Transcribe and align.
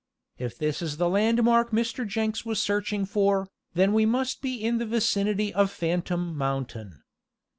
If 0.39 0.57
this 0.57 0.81
is 0.81 0.97
the 0.97 1.07
landmark 1.07 1.69
Mr. 1.69 2.07
Jenks 2.07 2.43
was 2.43 2.59
searching 2.59 3.05
for, 3.05 3.49
then 3.75 3.93
we 3.93 4.03
must 4.07 4.41
be 4.41 4.55
in 4.55 4.79
the 4.79 4.85
vicinity 4.87 5.53
of 5.53 5.69
Phantom 5.69 6.35
Mountain." 6.35 7.03